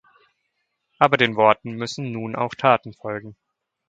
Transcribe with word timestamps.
Aber 0.97 1.15
den 1.15 1.35
Worten 1.35 1.73
müssen 1.75 2.11
nun 2.11 2.35
auch 2.35 2.55
Taten 2.55 2.91
folgen. 2.91 3.35